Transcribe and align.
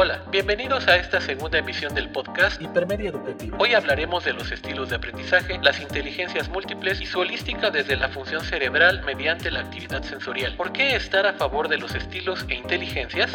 Hola, 0.00 0.22
bienvenidos 0.30 0.86
a 0.86 0.94
esta 0.94 1.20
segunda 1.20 1.58
emisión 1.58 1.92
del 1.92 2.08
podcast 2.08 2.62
Hipermedia 2.62 3.10
Educativa. 3.10 3.56
Hoy 3.58 3.74
hablaremos 3.74 4.24
de 4.24 4.32
los 4.32 4.52
estilos 4.52 4.90
de 4.90 4.94
aprendizaje, 4.94 5.58
las 5.60 5.80
inteligencias 5.80 6.48
múltiples 6.48 7.00
y 7.00 7.06
su 7.06 7.18
holística 7.18 7.72
desde 7.72 7.96
la 7.96 8.08
función 8.08 8.44
cerebral 8.44 9.02
mediante 9.04 9.50
la 9.50 9.58
actividad 9.58 10.04
sensorial. 10.04 10.54
¿Por 10.54 10.70
qué 10.70 10.94
estar 10.94 11.26
a 11.26 11.32
favor 11.32 11.66
de 11.66 11.78
los 11.78 11.96
estilos 11.96 12.46
e 12.48 12.54
inteligencias? 12.54 13.32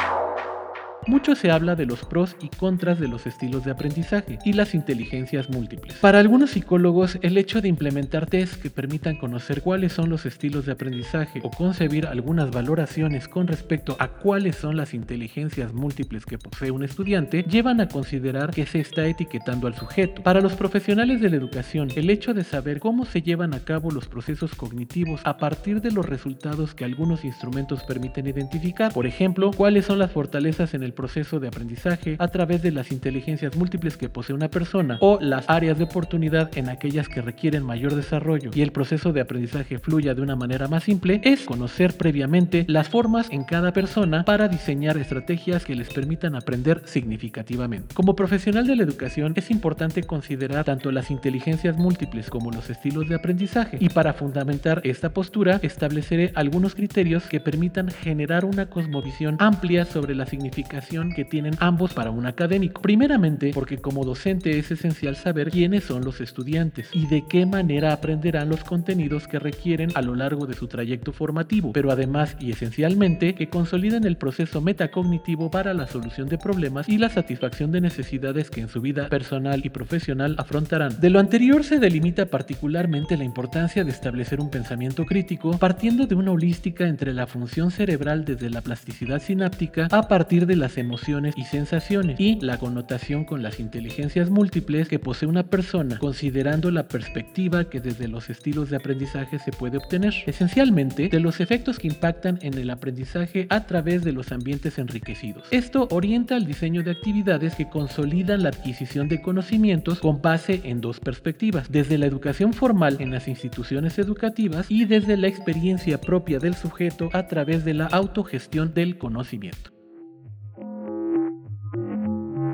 Mucho 1.06 1.36
se 1.36 1.52
habla 1.52 1.76
de 1.76 1.86
los 1.86 2.06
pros 2.06 2.38
y 2.42 2.48
contras 2.48 3.00
de 3.00 3.10
los 3.10 3.28
estilos 3.28 3.66
de 3.66 3.72
aprendizaje 3.72 4.40
y 4.46 4.54
las 4.54 4.74
inteligencias 4.74 5.50
múltiples. 5.50 5.96
Para 5.96 6.20
algunos 6.20 6.52
psicólogos, 6.52 7.18
el 7.22 7.38
hecho 7.38 7.62
de 7.62 7.68
implementar 7.68 8.26
tests 8.26 8.58
que 8.58 8.70
permitan 8.70 9.18
conocer 9.18 9.62
cuáles 9.62 9.92
son 9.92 10.10
los 10.10 10.26
estilos 10.26 10.66
de 10.66 10.72
aprendizaje 10.72 11.42
o 11.44 11.52
concebir 11.52 12.08
algunas 12.08 12.52
valoraciones 12.52 13.28
con 13.28 13.48
respecto 13.48 13.98
a 14.00 14.08
cuáles 14.08 14.56
son 14.56 14.78
las 14.78 14.94
inteligencias 14.94 15.74
múltiples 15.74 16.26
que 16.26 16.38
posee 16.38 16.72
un 16.72 16.84
estudiante 16.84 17.44
llevan 17.44 17.82
a 17.82 17.90
considerar 17.90 18.52
que 18.52 18.66
se 18.66 18.80
está 18.80 19.06
etiquetando 19.06 19.68
al 19.68 19.76
sujeto. 19.76 20.24
Para 20.24 20.42
los 20.42 20.54
profesionales 20.54 21.20
de 21.20 21.30
la 21.30 21.36
educación, 21.36 21.90
el 21.96 22.10
hecho 22.10 22.34
de 22.34 22.46
saber 22.46 22.80
cómo 22.80 23.06
se 23.06 23.22
llevan 23.22 23.54
a 23.54 23.60
cabo 23.60 23.92
los 23.92 24.08
procesos 24.08 24.56
cognitivos 24.56 25.22
a 25.26 25.38
partir 25.38 25.82
de 25.82 25.92
los 25.92 26.06
resultados 26.06 26.74
que 26.74 26.86
algunos 26.86 27.26
instrumentos 27.26 27.84
permiten 27.84 28.28
identificar, 28.28 28.94
por 28.94 29.06
ejemplo, 29.06 29.52
cuáles 29.52 29.86
son 29.86 30.00
las 30.00 30.12
fortalezas 30.12 30.74
en 30.74 30.84
el 30.84 30.93
proceso 30.94 31.40
de 31.40 31.48
aprendizaje 31.48 32.16
a 32.20 32.28
través 32.28 32.62
de 32.62 32.72
las 32.72 32.92
inteligencias 32.92 33.56
múltiples 33.56 33.98
que 33.98 34.10
posee 34.10 34.36
una 34.36 34.50
persona 34.50 34.98
o 35.02 35.20
las 35.22 35.50
áreas 35.50 35.78
de 35.78 35.86
oportunidad 35.86 36.56
en 36.58 36.70
aquellas 36.70 37.08
que 37.08 37.22
requieren 37.22 37.64
mayor 37.64 37.96
desarrollo 37.96 38.52
y 38.54 38.62
el 38.62 38.72
proceso 38.72 39.14
de 39.14 39.22
aprendizaje 39.22 39.80
fluya 39.80 40.14
de 40.14 40.22
una 40.22 40.36
manera 40.36 40.68
más 40.68 40.84
simple 40.84 41.22
es 41.24 41.44
conocer 41.46 41.96
previamente 41.96 42.66
las 42.68 42.90
formas 42.90 43.30
en 43.32 43.44
cada 43.44 43.74
persona 43.74 44.24
para 44.24 44.48
diseñar 44.48 44.98
estrategias 44.98 45.66
que 45.66 45.76
les 45.76 45.90
permitan 45.90 46.36
aprender 46.36 46.82
significativamente. 46.86 47.94
Como 47.94 48.16
profesional 48.16 48.68
de 48.68 48.76
la 48.76 48.84
educación 48.84 49.34
es 49.36 49.52
importante 49.52 50.04
considerar 50.04 50.66
tanto 50.66 50.92
las 50.92 51.12
inteligencias 51.12 51.78
múltiples 51.78 52.30
como 52.30 52.52
los 52.52 52.70
estilos 52.70 53.08
de 53.10 53.16
aprendizaje 53.16 53.78
y 53.80 53.90
para 53.90 54.14
fundamentar 54.14 54.82
esta 54.84 55.10
postura 55.10 55.60
estableceré 55.62 56.32
algunos 56.36 56.76
criterios 56.76 57.24
que 57.28 57.40
permitan 57.40 57.90
generar 57.90 58.46
una 58.46 58.70
cosmovisión 58.70 59.36
amplia 59.40 59.86
sobre 59.86 60.16
la 60.16 60.26
significación 60.26 60.83
que 61.16 61.26
tienen 61.26 61.56
ambos 61.60 61.94
para 61.94 62.12
un 62.12 62.26
académico. 62.26 62.82
Primeramente, 62.82 63.52
porque 63.54 63.78
como 63.78 64.04
docente 64.04 64.60
es 64.60 64.70
esencial 64.70 65.16
saber 65.16 65.50
quiénes 65.50 65.86
son 65.86 66.04
los 66.04 66.22
estudiantes 66.22 66.90
y 66.94 67.08
de 67.08 67.24
qué 67.28 67.46
manera 67.46 67.94
aprenderán 67.94 68.50
los 68.50 68.64
contenidos 68.64 69.28
que 69.28 69.40
requieren 69.40 69.92
a 69.96 70.02
lo 70.02 70.14
largo 70.16 70.46
de 70.46 70.54
su 70.54 70.68
trayecto 70.68 71.14
formativo, 71.14 71.72
pero 71.74 71.92
además 71.92 72.36
y 72.40 72.52
esencialmente 72.52 73.34
que 73.34 73.50
consoliden 73.50 74.04
el 74.04 74.18
proceso 74.18 74.62
metacognitivo 74.62 75.50
para 75.50 75.74
la 75.74 75.88
solución 75.88 76.28
de 76.28 76.38
problemas 76.38 76.90
y 76.90 76.98
la 76.98 77.10
satisfacción 77.10 77.72
de 77.72 77.82
necesidades 77.82 78.50
que 78.50 78.62
en 78.62 78.70
su 78.70 78.82
vida 78.82 79.08
personal 79.08 79.62
y 79.64 79.70
profesional 79.70 80.36
afrontarán. 80.38 81.00
De 81.00 81.10
lo 81.10 81.20
anterior 81.20 81.64
se 81.64 81.80
delimita 81.80 82.26
particularmente 82.26 83.18
la 83.18 83.24
importancia 83.24 83.84
de 83.84 83.92
establecer 83.92 84.42
un 84.42 84.50
pensamiento 84.50 85.06
crítico 85.06 85.58
partiendo 85.58 86.08
de 86.08 86.16
una 86.16 86.32
holística 86.32 86.88
entre 86.88 87.14
la 87.14 87.26
función 87.26 87.72
cerebral 87.72 88.26
desde 88.26 88.50
la 88.50 88.62
plasticidad 88.62 89.22
sináptica 89.22 89.88
a 89.92 90.08
partir 90.08 90.46
de 90.46 90.56
las 90.56 90.73
emociones 90.78 91.36
y 91.38 91.44
sensaciones 91.44 92.20
y 92.20 92.40
la 92.42 92.58
connotación 92.58 93.26
con 93.26 93.44
las 93.44 93.60
inteligencias 93.60 94.30
múltiples 94.30 94.88
que 94.88 95.00
posee 95.00 95.28
una 95.28 95.44
persona, 95.44 95.98
considerando 96.00 96.72
la 96.72 96.88
perspectiva 96.88 97.70
que 97.70 97.80
desde 97.80 98.08
los 98.08 98.30
estilos 98.30 98.70
de 98.70 98.78
aprendizaje 98.78 99.40
se 99.40 99.52
puede 99.52 99.78
obtener, 99.78 100.14
esencialmente 100.26 101.10
de 101.10 101.20
los 101.20 101.40
efectos 101.40 101.80
que 101.80 101.88
impactan 101.88 102.40
en 102.42 102.58
el 102.58 102.70
aprendizaje 102.70 103.48
a 103.50 103.66
través 103.66 104.04
de 104.04 104.12
los 104.12 104.32
ambientes 104.32 104.78
enriquecidos. 104.78 105.46
Esto 105.52 105.88
orienta 105.92 106.36
al 106.36 106.46
diseño 106.46 106.84
de 106.84 106.92
actividades 106.92 107.56
que 107.56 107.70
consolidan 107.70 108.44
la 108.44 108.50
adquisición 108.50 109.08
de 109.08 109.22
conocimientos 109.22 110.00
con 110.00 110.22
base 110.22 110.62
en 110.64 110.82
dos 110.82 111.00
perspectivas, 111.00 111.72
desde 111.72 111.98
la 111.98 112.06
educación 112.06 112.54
formal 112.54 112.98
en 113.00 113.12
las 113.12 113.28
instituciones 113.28 113.98
educativas 114.00 114.66
y 114.70 114.86
desde 114.86 115.18
la 115.18 115.28
experiencia 115.28 116.00
propia 116.00 116.40
del 116.40 116.56
sujeto 116.56 117.10
a 117.14 117.28
través 117.28 117.66
de 117.66 117.74
la 117.74 117.88
autogestión 117.88 118.74
del 118.74 118.98
conocimiento. 118.98 119.73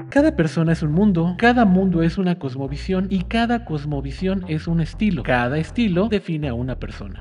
Cada 0.09 0.35
persona 0.35 0.71
es 0.71 0.81
un 0.81 0.91
mundo, 0.91 1.35
cada 1.37 1.65
mundo 1.65 2.01
es 2.01 2.17
una 2.17 2.39
cosmovisión 2.39 3.05
y 3.11 3.25
cada 3.25 3.63
cosmovisión 3.63 4.43
es 4.47 4.67
un 4.67 4.81
estilo. 4.81 5.21
Cada 5.21 5.59
estilo 5.59 6.09
define 6.09 6.47
a 6.47 6.55
una 6.55 6.77
persona. 6.77 7.19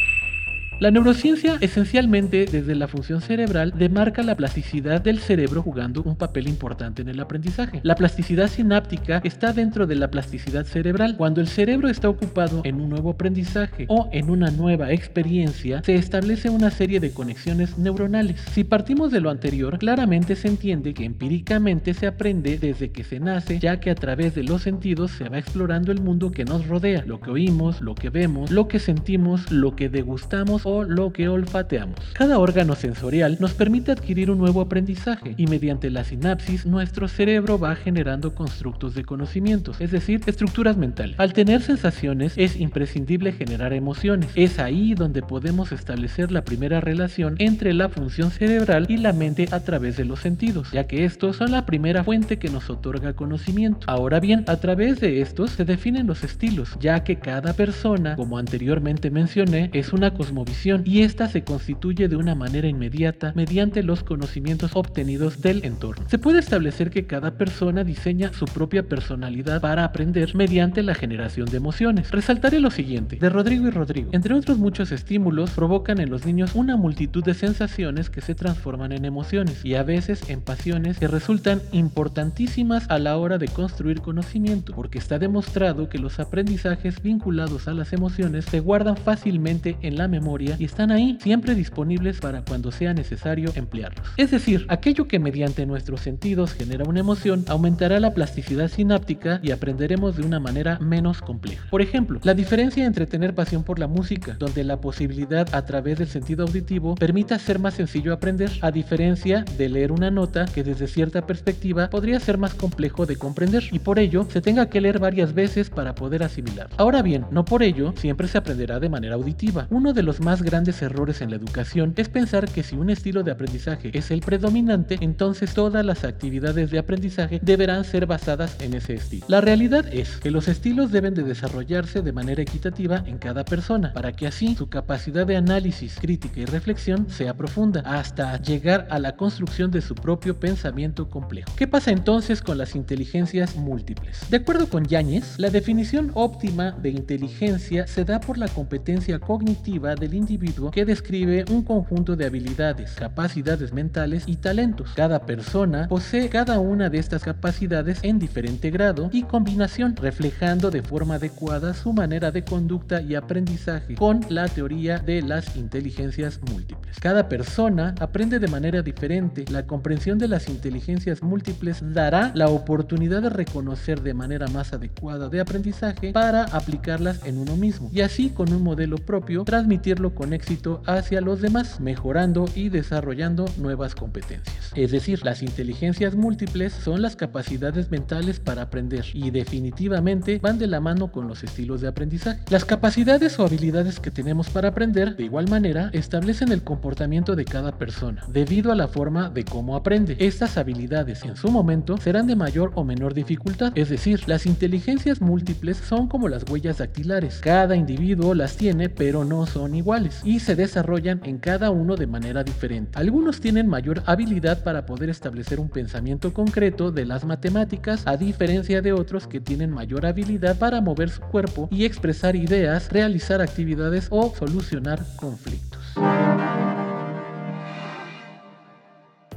La 0.81 0.93
neurociencia, 0.93 1.59
esencialmente 1.61 2.47
desde 2.47 2.77
la 2.77 2.87
función 2.87 3.21
cerebral, 3.21 3.75
demarca 3.77 4.23
la 4.23 4.37
plasticidad 4.37 5.01
del 5.01 5.19
cerebro 5.19 5.61
jugando 5.61 6.05
un 6.05 6.15
papel 6.15 6.47
importante 6.47 7.03
en 7.03 7.09
el 7.09 7.19
aprendizaje. 7.19 7.81
La 7.83 7.97
plasticidad 7.97 8.47
sináptica 8.47 9.21
está 9.25 9.53
dentro 9.53 9.89
de 9.89 9.97
la 9.97 10.09
plasticidad 10.09 10.67
cerebral. 10.67 11.17
Cuando 11.17 11.41
el 11.41 11.49
cerebro 11.49 11.89
está 11.89 12.09
ocupado 12.09 12.61
en 12.63 12.81
un 12.81 12.91
nuevo 12.91 13.11
aprendizaje 13.11 13.87
o 13.89 14.09
en 14.13 14.31
una 14.31 14.53
nueva 14.53 14.93
experiencia, 14.93 15.83
se 15.83 15.97
establece 15.97 16.49
una 16.49 16.71
serie 16.71 17.01
de 17.01 17.11
conexiones 17.11 17.77
neuronales. 17.77 18.41
Si 18.53 18.63
partimos 18.63 19.11
de 19.11 19.21
lo 19.21 19.31
anterior, 19.31 19.81
claramente 19.81 20.37
se 20.37 20.47
entiende 20.47 20.95
que 20.95 21.05
empíricamente 21.05 21.93
se 21.93 22.07
aprende 22.07 22.57
desde 22.57 22.93
que 22.93 23.03
se 23.03 23.19
nace, 23.19 23.59
ya 23.59 23.81
que 23.81 23.91
a 23.91 23.97
través 23.97 24.37
de 24.37 24.45
los 24.45 24.63
sentidos 24.63 25.11
se 25.11 25.29
va 25.29 25.39
explorando 25.39 25.91
el 25.91 26.01
mundo 26.01 26.31
que 26.31 26.45
nos 26.45 26.69
rodea, 26.69 27.03
lo 27.05 27.19
que 27.19 27.33
oímos, 27.33 27.81
lo 27.81 27.97
que 27.97 28.11
vemos, 28.11 28.53
lo 28.53 28.69
que 28.69 28.79
sentimos, 28.79 29.51
lo 29.51 29.75
que 29.75 29.89
degustamos 29.89 30.68
lo 30.87 31.13
que 31.13 31.29
olfateamos. 31.29 31.99
Cada 32.13 32.39
órgano 32.39 32.75
sensorial 32.75 33.37
nos 33.41 33.53
permite 33.55 33.93
adquirir 33.93 34.31
un 34.31 34.39
nuevo 34.39 34.61
aprendizaje 34.61 35.35
y 35.37 35.47
mediante 35.47 35.91
la 35.91 36.05
sinapsis 36.05 36.67
nuestro 36.67 37.09
cerebro 37.09 37.59
va 37.59 37.75
generando 37.75 38.35
constructos 38.35 38.95
de 38.95 39.05
conocimientos, 39.05 39.81
es 39.81 39.91
decir, 39.91 40.21
estructuras 40.27 40.77
mentales. 40.77 41.19
Al 41.19 41.33
tener 41.33 41.63
sensaciones 41.63 42.35
es 42.37 42.61
imprescindible 42.61 43.33
generar 43.33 43.73
emociones. 43.73 44.31
Es 44.35 44.59
ahí 44.59 44.95
donde 44.95 45.23
podemos 45.23 45.73
establecer 45.73 46.31
la 46.31 46.45
primera 46.45 46.81
relación 46.81 47.37
entre 47.39 47.73
la 47.73 47.89
función 47.89 48.31
cerebral 48.31 48.87
y 48.89 48.99
la 48.99 49.13
mente 49.13 49.49
a 49.51 49.61
través 49.61 49.97
de 49.97 50.05
los 50.05 50.21
sentidos, 50.21 50.71
ya 50.73 50.87
que 50.87 51.05
estos 51.05 51.37
son 51.37 51.53
la 51.53 51.65
primera 51.65 52.05
fuente 52.05 52.39
que 52.39 52.51
nos 52.51 52.69
otorga 52.69 53.15
conocimiento. 53.15 53.87
Ahora 53.87 54.21
bien, 54.21 54.45
a 54.47 54.57
través 54.57 55.01
de 55.01 55.21
estos 55.21 55.51
se 55.53 55.65
definen 55.65 56.07
los 56.07 56.25
estilos, 56.25 56.77
ya 56.81 57.05
que 57.05 57.17
cada 57.17 57.53
persona, 57.55 58.17
como 58.17 58.39
anteriormente 58.39 59.11
mencioné, 59.11 59.71
es 59.73 59.93
una 59.93 60.13
cosmovisión 60.13 60.58
y 60.85 61.03
esta 61.03 61.29
se 61.29 61.45
constituye 61.45 62.09
de 62.09 62.17
una 62.17 62.35
manera 62.35 62.67
inmediata 62.67 63.33
mediante 63.37 63.85
los 63.85 64.03
conocimientos 64.03 64.73
obtenidos 64.75 65.41
del 65.41 65.65
entorno. 65.65 66.05
Se 66.09 66.19
puede 66.19 66.41
establecer 66.41 66.91
que 66.91 67.07
cada 67.07 67.33
persona 67.33 67.85
diseña 67.85 68.33
su 68.33 68.45
propia 68.47 68.83
personalidad 68.83 69.61
para 69.61 69.85
aprender 69.85 70.35
mediante 70.35 70.83
la 70.83 70.95
generación 70.95 71.47
de 71.47 71.59
emociones. 71.59 72.11
Resaltaré 72.11 72.59
lo 72.59 72.73
siguiente, 72.73 73.17
de 73.17 73.29
Rodrigo 73.29 73.69
y 73.69 73.71
Rodrigo. 73.71 74.11
Entre 74.13 74.35
otros 74.35 74.59
muchos 74.59 74.91
estímulos 74.91 75.51
provocan 75.51 76.01
en 76.01 76.11
los 76.11 76.27
niños 76.27 76.51
una 76.55 76.77
multitud 76.77 77.23
de 77.23 77.35
sensaciones 77.35 78.11
que 78.11 78.21
se 78.21 78.35
transforman 78.35 78.91
en 78.91 79.05
emociones 79.05 79.65
y 79.65 79.77
a 79.77 79.85
veces 79.85 80.29
en 80.29 80.41
pasiones 80.41 80.99
que 80.99 81.07
resultan 81.07 81.63
importantísimas 81.71 82.91
a 82.91 82.99
la 82.99 83.17
hora 83.17 83.39
de 83.39 83.47
construir 83.47 84.01
conocimiento, 84.01 84.75
porque 84.75 84.99
está 84.99 85.21
demostrado 85.21 85.89
que 85.89 85.99
los 85.99 86.19
aprendizajes 86.19 87.01
vinculados 87.01 87.69
a 87.69 87.75
las 87.75 87.93
emociones 87.93 88.45
se 88.45 88.59
guardan 88.59 88.97
fácilmente 88.97 89.77
en 89.83 89.97
la 89.97 90.09
memoria 90.09 90.48
y 90.59 90.65
están 90.65 90.91
ahí 90.91 91.19
siempre 91.21 91.55
disponibles 91.55 92.21
para 92.21 92.43
cuando 92.43 92.71
sea 92.71 92.95
necesario 92.95 93.51
emplearlos. 93.55 94.07
Es 94.17 94.31
decir, 94.31 94.67
aquello 94.69 95.09
que 95.09 95.19
mediante 95.19 95.67
nuestros 95.67 96.01
sentidos 96.01 96.53
genera 96.53 96.85
una 96.89 97.01
emoción 97.01 97.45
aumentará 97.49 98.01
la 98.01 98.15
plasticidad 98.15 98.69
sináptica 98.69 99.41
y 99.43 99.51
aprenderemos 99.51 100.17
de 100.17 100.25
una 100.25 100.41
manera 100.41 100.79
menos 100.79 101.21
compleja. 101.21 101.67
Por 101.71 101.83
ejemplo, 101.83 102.21
la 102.23 102.35
diferencia 102.35 102.87
entre 102.87 103.07
tener 103.07 103.35
pasión 103.35 103.65
por 103.65 103.79
la 103.79 103.87
música, 103.87 104.37
donde 104.39 104.65
la 104.65 104.81
posibilidad 104.81 105.49
a 105.55 105.65
través 105.65 105.99
del 105.99 106.09
sentido 106.09 106.45
auditivo 106.45 106.95
permita 106.95 107.39
ser 107.39 107.59
más 107.59 107.75
sencillo 107.75 108.13
aprender, 108.13 108.51
a 108.61 108.71
diferencia 108.71 109.45
de 109.57 109.69
leer 109.69 109.93
una 109.93 110.11
nota 110.11 110.47
que 110.47 110.65
desde 110.65 110.87
cierta 110.87 111.27
perspectiva 111.27 111.91
podría 111.91 112.21
ser 112.21 112.39
más 112.39 112.55
complejo 112.55 113.07
de 113.07 113.17
comprender 113.17 113.65
y 113.71 113.79
por 113.79 113.99
ello 113.99 114.27
se 114.31 114.41
tenga 114.41 114.69
que 114.69 114.81
leer 114.81 114.99
varias 114.99 115.35
veces 115.35 115.71
para 115.71 115.95
poder 115.95 116.23
asimilar. 116.23 116.69
Ahora 116.77 117.03
bien, 117.03 117.27
no 117.31 117.45
por 117.45 117.63
ello 117.63 117.93
siempre 117.97 118.29
se 118.29 118.39
aprenderá 118.39 118.81
de 118.81 118.89
manera 118.89 119.15
auditiva. 119.15 119.67
Uno 119.71 119.93
de 119.93 120.03
los 120.03 120.21
más 120.21 120.38
grandes 120.43 120.83
errores 120.83 121.21
en 121.21 121.31
la 121.31 121.37
educación 121.37 121.95
es 121.97 122.09
pensar 122.09 122.49
que 122.49 122.63
si 122.63 122.77
un 122.77 122.91
estilo 122.91 123.23
de 123.23 123.31
aprendizaje 123.31 123.91
es 123.93 124.11
el 124.11 124.21
predominante, 124.21 124.99
entonces 125.01 125.55
todas 125.55 125.85
las 125.85 126.05
actividades 126.05 126.71
de 126.71 126.79
aprendizaje 126.79 127.41
deberán 127.43 127.85
ser 127.85 128.07
basadas 128.07 128.57
en 128.61 128.75
ese 128.75 128.95
estilo. 128.95 129.27
La 129.29 129.41
realidad 129.41 129.87
es 129.93 130.17
que 130.17 130.31
los 130.31 130.49
estilos 130.49 130.93
deben 130.93 131.15
de 131.15 131.23
desarrollarse 131.23 132.03
de 132.03 132.13
manera 132.13 132.43
equitativa 132.43 133.03
en 133.07 133.19
cada 133.19 133.45
persona, 133.45 133.93
para 133.93 134.13
que 134.13 134.27
así 134.27 134.55
su 134.55 134.69
capacidad 134.69 135.27
de 135.27 135.37
análisis, 135.37 135.97
crítica 136.01 136.41
y 136.41 136.45
reflexión 136.45 137.09
sea 137.11 137.35
profunda, 137.35 137.81
hasta 137.85 138.41
llegar 138.41 138.87
a 138.91 138.99
la 138.99 139.17
construcción 139.17 139.71
de 139.71 139.81
su 139.81 139.95
propio 139.95 140.39
pensamiento 140.39 141.09
complejo. 141.09 141.53
¿Qué 141.57 141.67
pasa 141.67 141.91
entonces 141.91 142.43
con 142.43 142.59
las 142.59 142.75
inteligencias 142.75 143.57
múltiples? 143.57 144.21
De 144.31 144.39
acuerdo 144.39 144.69
con 144.69 144.85
Yáñez, 144.87 145.39
la 145.39 145.51
definición 145.51 146.11
óptima 146.15 146.73
de 146.73 146.91
inteligencia 146.91 147.87
se 147.87 148.05
da 148.05 148.21
por 148.21 148.39
la 148.39 148.49
competencia 148.49 149.19
cognitiva 149.19 149.95
del 149.95 150.15
individuo 150.15 150.28
individuo 150.29 150.71
que 150.71 150.85
describe 150.85 151.45
un 151.51 151.63
conjunto 151.63 152.15
de 152.15 152.27
habilidades, 152.27 152.93
capacidades 152.93 153.73
mentales 153.73 154.25
y 154.27 154.37
talentos. 154.37 154.91
Cada 154.95 155.25
persona 155.25 155.89
posee 155.89 156.29
cada 156.29 156.59
una 156.59 156.91
de 156.91 156.99
estas 156.99 157.23
capacidades 157.23 158.01
en 158.03 158.19
diferente 158.19 158.71
grado 158.71 159.09
y 159.13 159.23
combinación, 159.23 159.97
reflejando 159.97 160.71
de 160.71 160.83
forma 160.83 161.15
adecuada 161.15 161.73
su 161.73 161.93
manera 161.93 162.31
de 162.31 162.45
conducta 162.45 163.01
y 163.01 163.15
aprendizaje 163.15 163.95
con 163.95 164.21
la 164.29 164.49
teoría 164.49 164.99
de 164.99 165.23
las 165.23 165.57
inteligencias 165.57 166.41
múltiples. 166.51 166.99
Cada 167.01 167.29
persona 167.29 167.95
aprende 167.99 168.39
de 168.39 168.49
manera 168.49 168.83
diferente. 168.83 169.45
La 169.51 169.67
comprensión 169.67 170.19
de 170.19 170.29
las 170.29 170.49
inteligencias 170.49 171.23
múltiples 171.23 171.79
dará 171.95 172.33
la 172.35 172.49
oportunidad 172.49 173.23
de 173.23 173.31
reconocer 173.31 174.03
de 174.03 174.15
manera 174.15 174.47
más 174.49 174.73
adecuada 174.73 175.29
de 175.29 175.41
aprendizaje 175.41 176.13
para 176.13 176.45
aplicarlas 176.45 177.25
en 177.25 177.39
uno 177.39 177.57
mismo 177.57 177.89
y 177.93 178.03
así 178.03 178.31
con 178.31 178.53
un 178.53 178.63
modelo 178.63 178.99
propio 178.99 179.45
transmitirlo 179.45 180.08
con 180.15 180.33
éxito 180.33 180.83
hacia 180.87 181.21
los 181.21 181.41
demás, 181.41 181.81
mejorando 181.81 182.47
y 182.55 182.69
desarrollando 182.69 183.47
nuevas 183.59 183.95
competencias. 183.95 184.73
Es 184.75 184.91
decir, 184.91 185.25
las 185.25 185.43
inteligencias 185.43 186.15
múltiples 186.15 186.73
son 186.73 187.03
las 187.03 187.17
capacidades 187.17 187.91
mentales 187.91 188.41
para 188.41 188.63
aprender 188.63 189.05
y 189.13 189.31
definitivamente 189.31 190.39
van 190.39 190.59
de 190.59 190.67
la 190.67 190.81
mano 190.81 191.11
con 191.13 191.29
los 191.29 191.45
estilos 191.45 191.81
de 191.81 191.89
aprendizaje. 191.89 192.41
Las 192.51 192.65
capacidades 192.65 193.39
o 193.39 193.45
habilidades 193.45 194.01
que 194.01 194.11
tenemos 194.11 194.51
para 194.51 194.69
aprender, 194.69 195.17
de 195.17 195.25
igual 195.25 195.49
manera, 195.49 195.91
establecen 195.93 196.53
el 196.53 196.63
comportamiento 196.63 197.37
de 197.37 197.45
cada 197.45 197.77
persona, 197.77 198.25
debido 198.29 198.73
a 198.73 198.75
la 198.75 198.89
forma 198.89 199.31
de 199.31 199.45
cómo 199.45 199.77
aprende. 199.77 200.17
Estas 200.19 200.57
habilidades 200.57 201.25
en 201.25 201.37
su 201.37 201.51
momento 201.51 201.97
serán 201.99 202.27
de 202.27 202.37
mayor 202.37 202.73
o 202.75 202.85
menor 202.85 203.15
dificultad, 203.15 203.73
es 203.75 203.89
decir, 203.89 204.29
las 204.29 204.47
inteligencias 204.47 205.21
múltiples 205.21 205.77
son 205.77 206.09
como 206.09 206.29
las 206.29 206.49
huellas 206.49 206.79
dactilares. 206.79 207.41
Cada 207.43 207.77
individuo 207.77 208.35
las 208.35 208.57
tiene, 208.57 208.89
pero 208.89 209.25
no 209.25 209.47
son 209.47 209.75
iguales 209.75 209.98
y 210.25 210.41
se 210.41 210.55
desarrollan 210.55 211.21
en 211.25 211.39
cada 211.39 211.71
uno 211.71 211.97
de 211.97 212.07
manera 212.07 212.45
diferente. 212.45 212.99
Algunos 212.99 213.41
tienen 213.41 213.67
mayor 213.67 214.03
habilidad 214.07 214.63
para 214.63 214.87
poder 214.87 215.11
establecer 215.11 215.59
un 215.61 215.69
pensamiento 215.69 216.33
concreto 216.33 216.93
de 216.93 217.05
las 217.05 217.25
matemáticas, 217.25 218.07
a 218.07 218.17
diferencia 218.17 218.83
de 218.83 218.93
otros 218.93 219.27
que 219.27 219.41
tienen 219.41 219.71
mayor 219.71 220.07
habilidad 220.07 220.59
para 220.59 220.81
mover 220.81 221.11
su 221.11 221.21
cuerpo 221.23 221.69
y 221.71 221.85
expresar 221.85 222.37
ideas, 222.37 222.91
realizar 222.91 223.41
actividades 223.41 224.09
o 224.11 224.33
solucionar 224.37 225.01
conflictos. 225.17 225.95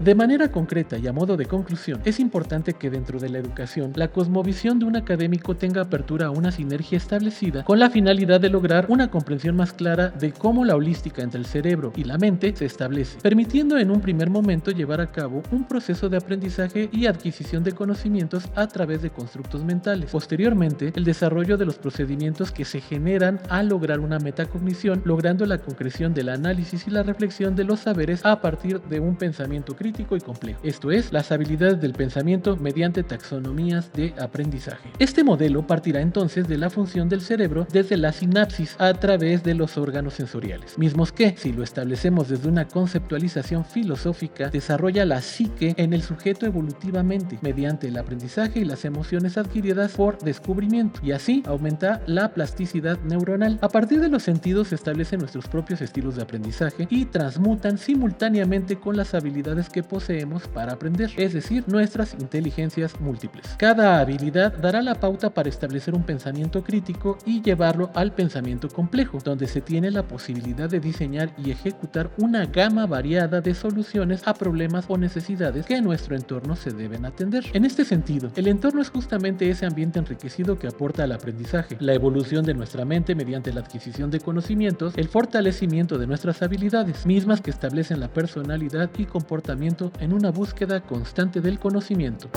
De 0.03 0.15
manera 0.15 0.51
concreta 0.51 0.98
y 0.98 1.06
a 1.06 1.13
modo 1.13 1.38
de 1.38 1.45
conclusión, 1.45 2.01
es 2.06 2.19
importante 2.19 2.74
que 2.74 2.89
dentro 2.89 3.19
de 3.19 3.30
la 3.30 3.38
educación, 3.38 3.94
la 3.94 4.07
cosmovisión 4.07 4.80
de 4.80 4.86
un 4.86 4.95
académico 4.95 5.56
tenga 5.56 5.83
apertura 5.83 6.25
a 6.25 6.31
una 6.31 6.51
sinergia 6.51 6.98
establecida 6.98 7.63
con 7.65 7.77
la 7.77 7.92
finalidad 7.92 8.42
de 8.42 8.50
lograr 8.50 8.88
una 8.89 9.12
comprensión 9.12 9.56
más 9.56 9.74
clara 9.74 10.09
de 10.09 10.31
cómo 10.31 10.65
la 10.65 10.75
holística 10.75 11.21
entre 11.21 11.39
el 11.39 11.45
cerebro 11.45 11.94
y 11.95 12.06
la 12.06 12.18
mente 12.18 12.51
se 12.56 12.65
establece, 12.65 13.19
permitiendo 13.21 13.77
en 13.77 13.92
un 13.92 14.01
primer 14.01 14.31
momento 14.31 14.71
llevar 14.71 15.01
a 15.01 15.12
cabo 15.12 15.44
un 15.51 15.65
proceso 15.65 16.09
de 16.09 16.18
aprendizaje 16.18 16.89
y 16.92 17.06
adquisición 17.06 17.63
de 17.63 17.74
conocimientos 17.74 18.50
a 18.56 18.65
través 18.65 19.03
de 19.03 19.12
constructos 19.12 19.63
mentales. 19.63 20.09
Posteriormente, 20.09 20.94
el 20.95 21.03
desarrollo 21.03 21.57
de 21.57 21.65
los 21.65 21.77
procedimientos 21.77 22.51
que 22.51 22.65
se 22.65 22.81
generan 22.81 23.39
al 23.50 23.69
lograr 23.69 24.00
una 24.00 24.18
metacognición, 24.18 25.03
logrando 25.06 25.45
la 25.45 25.59
concreción 25.59 26.15
del 26.15 26.30
análisis 26.30 26.88
y 26.88 26.89
la 26.89 27.03
reflexión 27.03 27.56
de 27.56 27.65
los 27.65 27.81
saberes 27.81 28.25
a 28.25 28.42
partir 28.42 28.81
de 28.81 29.00
un 29.00 29.15
pensamiento 29.15 29.75
crítico 29.75 29.90
y 29.99 30.19
complejo, 30.21 30.59
esto 30.63 30.91
es, 30.91 31.11
las 31.11 31.31
habilidades 31.31 31.81
del 31.81 31.93
pensamiento 31.93 32.55
mediante 32.57 33.03
taxonomías 33.03 33.91
de 33.93 34.13
aprendizaje. 34.19 34.89
Este 34.99 35.23
modelo 35.23 35.67
partirá 35.67 36.01
entonces 36.01 36.47
de 36.47 36.57
la 36.57 36.69
función 36.69 37.09
del 37.09 37.21
cerebro 37.21 37.67
desde 37.71 37.97
la 37.97 38.11
sinapsis 38.11 38.75
a 38.79 38.93
través 38.93 39.43
de 39.43 39.53
los 39.53 39.77
órganos 39.77 40.13
sensoriales, 40.13 40.77
mismos 40.77 41.11
que, 41.11 41.35
si 41.38 41.51
lo 41.51 41.63
establecemos 41.63 42.29
desde 42.29 42.47
una 42.47 42.67
conceptualización 42.67 43.65
filosófica, 43.65 44.49
desarrolla 44.49 45.05
la 45.05 45.21
psique 45.21 45.73
en 45.77 45.93
el 45.93 46.01
sujeto 46.01 46.45
evolutivamente 46.45 47.38
mediante 47.41 47.88
el 47.88 47.97
aprendizaje 47.97 48.59
y 48.59 48.65
las 48.65 48.85
emociones 48.85 49.38
adquiridas 49.38 49.91
por 49.93 50.17
descubrimiento, 50.19 50.99
y 51.03 51.11
así 51.11 51.43
aumenta 51.45 52.01
la 52.07 52.33
plasticidad 52.33 52.99
neuronal. 53.01 53.59
A 53.61 53.69
partir 53.69 53.99
de 53.99 54.09
los 54.09 54.23
sentidos 54.23 54.69
se 54.69 54.75
establecen 54.75 55.19
nuestros 55.19 55.47
propios 55.47 55.81
estilos 55.81 56.15
de 56.15 56.23
aprendizaje 56.23 56.88
y 56.89 57.05
transmutan 57.05 57.77
simultáneamente 57.77 58.77
con 58.77 58.97
las 58.97 59.13
habilidades 59.13 59.69
que 59.69 59.80
poseemos 59.83 60.47
para 60.47 60.73
aprender, 60.73 61.11
es 61.17 61.33
decir, 61.33 61.63
nuestras 61.67 62.13
inteligencias 62.13 62.99
múltiples. 62.99 63.47
Cada 63.57 63.99
habilidad 63.99 64.53
dará 64.57 64.81
la 64.81 64.95
pauta 64.95 65.29
para 65.29 65.49
establecer 65.49 65.93
un 65.93 66.03
pensamiento 66.03 66.63
crítico 66.63 67.17
y 67.25 67.41
llevarlo 67.41 67.91
al 67.93 68.13
pensamiento 68.13 68.69
complejo, 68.69 69.19
donde 69.23 69.47
se 69.47 69.61
tiene 69.61 69.91
la 69.91 70.03
posibilidad 70.03 70.69
de 70.69 70.79
diseñar 70.79 71.33
y 71.37 71.51
ejecutar 71.51 72.11
una 72.17 72.45
gama 72.45 72.85
variada 72.85 73.41
de 73.41 73.53
soluciones 73.53 74.27
a 74.27 74.33
problemas 74.33 74.85
o 74.87 74.97
necesidades 74.97 75.65
que 75.65 75.75
en 75.75 75.83
nuestro 75.83 76.15
entorno 76.15 76.55
se 76.55 76.71
deben 76.71 77.05
atender. 77.05 77.45
En 77.53 77.65
este 77.65 77.85
sentido, 77.85 78.31
el 78.35 78.47
entorno 78.47 78.81
es 78.81 78.89
justamente 78.89 79.49
ese 79.49 79.65
ambiente 79.65 79.99
enriquecido 79.99 80.57
que 80.57 80.67
aporta 80.67 81.03
al 81.03 81.11
aprendizaje, 81.11 81.77
la 81.79 81.93
evolución 81.93 82.45
de 82.45 82.53
nuestra 82.53 82.85
mente 82.85 83.15
mediante 83.15 83.53
la 83.53 83.61
adquisición 83.61 84.11
de 84.11 84.19
conocimientos, 84.19 84.93
el 84.97 85.07
fortalecimiento 85.07 85.97
de 85.97 86.07
nuestras 86.07 86.41
habilidades, 86.41 87.05
mismas 87.05 87.41
que 87.41 87.51
establecen 87.51 87.99
la 87.99 88.09
personalidad 88.09 88.89
y 88.97 89.05
comportamiento 89.05 89.70
en 90.00 90.13
una 90.13 90.31
búsqueda 90.31 90.81
constante 90.81 91.41
del 91.41 91.59
conocimiento. 91.59 92.29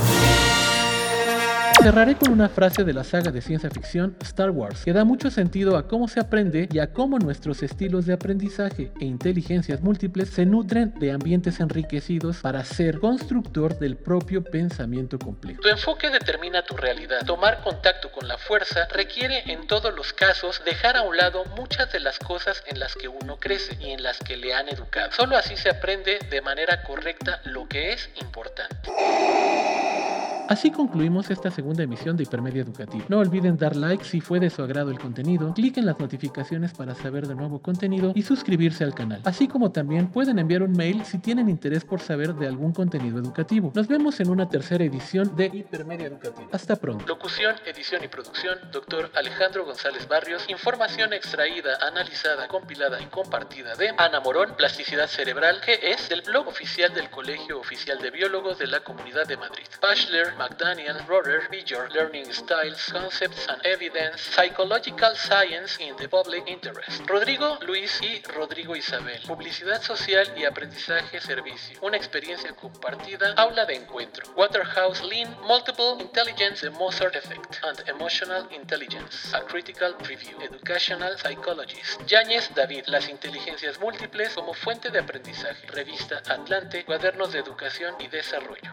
Cerraré 1.85 2.15
con 2.15 2.33
una 2.33 2.49
frase 2.49 2.83
de 2.83 2.95
la 2.95 3.05
saga 3.05 3.31
de 3.31 3.43
ciencia 3.43 3.69
ficción 3.69 4.17
Star 4.23 4.49
Wars, 4.49 4.87
que 4.87 4.95
da 4.95 5.05
mucho 5.05 5.31
sentido 5.31 5.77
a 5.77 5.87
cómo 5.87 6.09
se 6.09 6.19
aprende 6.19 6.67
y 6.73 6.79
a 6.79 6.95
cómo 6.95 7.19
nuestros 7.19 7.63
estilos 7.63 8.07
de 8.07 8.15
aprendizaje 8.15 8.91
e 9.03 9.05
inteligencias 9.05 9.83
múltiples 9.83 10.31
se 10.31 10.47
nutren 10.47 10.95
de 10.99 11.13
ambientes 11.13 11.61
enriquecidos 11.61 12.39
para 12.39 12.65
ser 12.65 13.01
constructor 13.01 13.79
del 13.79 13.99
propio 13.99 14.43
pensamiento 14.43 15.19
complejo. 15.19 15.61
Tu 15.61 15.69
enfoque 15.69 16.09
determina 16.09 16.65
tu 16.65 16.75
realidad. 16.75 17.19
Tomar 17.27 17.61
contacto 17.63 18.11
con 18.11 18.29
la 18.29 18.39
fuerza 18.39 18.89
requiere 18.91 19.43
en 19.53 19.67
todos 19.67 19.95
los 19.95 20.15
casos 20.15 20.63
dejar 20.65 20.97
a 20.97 21.03
un 21.03 21.19
lado 21.19 21.45
muchas 21.55 21.93
de 21.93 22.01
las 22.01 22.19
cosas 22.19 22.65
en 22.67 22.81
las 22.81 22.95
que 22.95 23.09
uno 23.09 23.37
crece 23.37 23.77
y 23.79 23.91
en 23.91 24.03
las 24.03 24.19
que 24.21 24.39
le 24.39 24.55
han 24.55 24.71
educado. 24.71 25.13
Solo 25.13 25.37
así 25.37 25.55
se 25.59 25.69
aprende 25.69 26.19
de 26.31 26.41
manera 26.41 26.83
correcta 26.83 27.43
lo 27.45 27.69
que 27.69 27.93
es 27.93 28.09
importante. 28.23 28.91
Así 30.55 30.71
concluimos 30.71 31.33
esta 31.33 31.51
segunda 31.51 31.83
emisión 31.83 32.17
de 32.17 32.23
Hipermedia 32.23 32.63
Educativo. 32.63 33.05
No 33.09 33.19
olviden 33.19 33.57
dar 33.57 33.75
like 33.75 34.05
si 34.05 34.21
fue 34.21 34.39
de 34.39 34.51
su 34.51 34.63
agrado 34.63 34.93
el 34.93 35.01
contenido, 35.01 35.53
clic 35.53 35.79
en 35.79 35.85
las 35.85 35.99
notificaciones 35.99 36.73
para 36.73 36.95
saber 36.95 37.27
de 37.27 37.35
nuevo 37.35 37.61
contenido 37.61 38.13
y 38.15 38.23
suscribirse 38.23 38.85
al 38.85 38.95
canal. 38.95 39.21
Así 39.25 39.49
como 39.49 39.73
también 39.73 40.13
pueden 40.13 40.39
enviar 40.39 40.63
un 40.63 40.71
mail 40.71 41.05
si 41.05 41.19
tienen 41.19 41.49
interés 41.49 41.85
por 41.85 41.99
saber 41.99 42.35
de 42.35 42.47
algún 42.47 42.73
contenido 42.73 43.19
educativo. 43.19 43.73
Nos 43.75 43.89
vemos 43.89 44.21
en 44.21 44.31
una 44.31 44.49
tercera 44.49 44.85
edición 44.85 45.35
de 45.35 45.47
Hipermedia 45.47 46.07
Educativo. 46.07 46.49
Hasta 46.53 46.77
pronto. 46.77 47.05
Locución, 47.05 47.57
edición 47.67 48.05
y 48.05 48.07
producción, 48.07 48.57
doctor 48.71 49.11
Alejandro 49.17 49.65
González 49.65 50.07
Barrios. 50.07 50.49
Información 50.49 51.15
extraída, 51.15 51.79
analizada, 51.85 52.47
compilada 52.47 53.03
y 53.03 53.07
compartida 53.07 53.75
de 53.75 53.93
Ana 53.99 54.21
Morón, 54.21 54.55
Plasticidad 54.57 55.09
Cerebral, 55.09 55.61
que 55.67 55.81
es 55.83 56.09
del 56.09 56.23
blog 56.23 56.47
oficial 56.47 56.95
del 56.95 57.11
Colegio 57.11 57.59
Oficial 57.59 57.99
de 58.01 58.13
Biólogos 58.13 58.61
de 58.61 58.69
la 58.69 58.85
Comunidad 58.85 59.27
de 59.27 59.37
Madrid. 59.37 59.65
Bachelor 59.83 60.44
McDaniel, 60.45 61.07
Roder, 61.09 61.49
Bjork, 61.51 61.95
Learning 61.95 62.31
Styles, 62.31 62.93
Concepts 62.93 63.47
and 63.49 63.65
Evidence, 63.65 64.21
Psychological 64.21 65.17
Science 65.17 65.79
in 65.81 65.97
the 65.97 66.07
Public 66.07 66.45
Interest. 66.47 67.01
Rodrigo 67.09 67.57
Luis 67.63 67.99
y 68.03 68.21
Rodrigo 68.29 68.77
Isabel. 68.77 69.23
Publicidad 69.27 69.81
social 69.81 70.31
y 70.37 70.45
aprendizaje 70.45 71.19
servicio. 71.23 71.79
Una 71.81 71.97
experiencia 71.97 72.55
compartida. 72.55 73.33
Aula 73.39 73.65
de 73.65 73.77
encuentro. 73.77 74.31
Waterhouse 74.37 75.03
Lean, 75.03 75.35
Multiple 75.45 75.97
Intelligence, 76.01 76.61
The 76.61 76.77
Mozart 76.77 77.17
Effect, 77.17 77.65
and 77.65 77.89
Emotional 77.89 78.47
Intelligence. 78.51 79.35
A 79.35 79.41
Critical 79.47 79.97
Review. 80.01 80.39
Educational 80.43 81.17
Psychologist. 81.17 82.03
Yáñez 82.07 82.55
David. 82.55 82.85
Las 82.89 83.09
inteligencias 83.09 83.81
múltiples 83.81 84.35
como 84.35 84.53
fuente 84.53 84.91
de 84.91 84.99
aprendizaje. 84.99 85.67
Revista 85.69 86.19
Atlante. 86.29 86.85
Cuadernos 86.85 87.33
de 87.33 87.39
educación 87.39 87.95
y 87.99 88.09
desarrollo. 88.09 88.73